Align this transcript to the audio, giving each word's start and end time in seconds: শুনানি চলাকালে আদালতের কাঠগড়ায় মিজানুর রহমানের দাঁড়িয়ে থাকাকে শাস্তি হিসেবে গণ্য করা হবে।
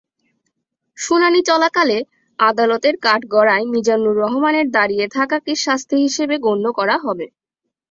শুনানি 0.97 1.41
চলাকালে 1.49 1.97
আদালতের 2.39 2.95
কাঠগড়ায় 3.01 3.65
মিজানুর 3.73 4.15
রহমানের 4.17 4.67
দাঁড়িয়ে 4.71 5.05
থাকাকে 5.15 5.51
শাস্তি 5.65 5.95
হিসেবে 6.05 6.35
গণ্য 6.45 6.65
করা 6.79 6.95
হবে। 7.05 7.25